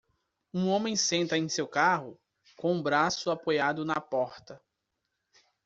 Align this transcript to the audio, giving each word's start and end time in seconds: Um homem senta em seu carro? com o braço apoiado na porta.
Um 0.51 0.67
homem 0.67 0.95
senta 0.95 1.37
em 1.37 1.47
seu 1.47 1.67
carro? 1.67 2.19
com 2.57 2.75
o 2.75 2.81
braço 2.81 3.29
apoiado 3.29 3.85
na 3.85 4.01
porta. 4.01 4.59